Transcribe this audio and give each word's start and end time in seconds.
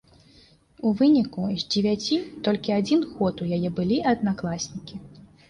У 0.87 0.93
выніку 1.01 1.43
з 1.49 1.61
дзевяці 1.75 2.17
толькі 2.49 2.75
адзін 2.79 3.05
год 3.13 3.45
у 3.45 3.49
яе 3.59 3.69
былі 3.77 4.01
аднакласнікі. 4.15 4.95